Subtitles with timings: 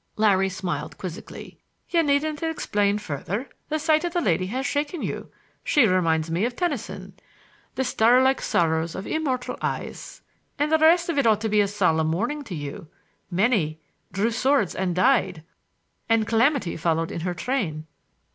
[0.17, 1.59] Larry smiled quizzically.
[1.89, 3.47] "You needn't explain further.
[3.69, 5.29] The sight of the lady has shaken you.
[5.63, 7.13] She reminds me of Tennyson:"
[7.75, 10.23] 'The star like sorrows of immortal eyes—'
[10.57, 12.87] and the rest of it ought to be a solemn warning to you,
[13.29, 13.79] —many
[14.11, 15.43] 'drew swords and died,'
[16.09, 17.85] and calamity followed in her train.